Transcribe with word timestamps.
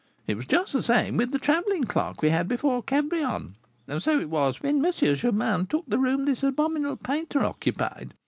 It 0.25 0.35
was 0.35 0.47
just 0.47 0.73
the 0.73 0.81
same 0.81 1.15
with 1.15 1.29
the 1.31 1.37
travelling 1.37 1.83
clerk 1.83 2.23
we 2.23 2.31
had 2.31 2.45
here 2.47 2.55
before 2.55 2.81
Cabrion, 2.81 3.53
and 3.87 4.01
so 4.01 4.17
it 4.17 4.31
was 4.31 4.59
when 4.63 4.83
M. 4.83 4.91
Germain 4.91 5.67
took 5.67 5.85
the 5.87 5.99
room 5.99 6.25
this 6.25 6.41
abominable 6.41 6.95
painter 6.95 7.41
occupied. 7.43 8.11